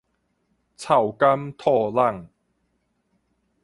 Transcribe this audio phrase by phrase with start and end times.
[0.77, 2.29] 臭柑吐籠